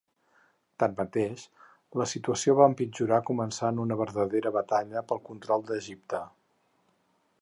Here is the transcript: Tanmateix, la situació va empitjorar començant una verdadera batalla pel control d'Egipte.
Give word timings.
Tanmateix, 0.83 1.43
la 2.01 2.07
situació 2.13 2.55
va 2.59 2.67
empitjorar 2.71 3.21
començant 3.27 3.83
una 3.87 3.99
verdadera 4.01 4.53
batalla 4.57 5.05
pel 5.13 5.23
control 5.29 5.67
d'Egipte. 5.69 6.23